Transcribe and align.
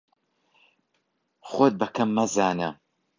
خۆت 1.49 1.73
بە 1.79 1.87
کەم 1.95 2.09
مەزانە. 2.17 2.69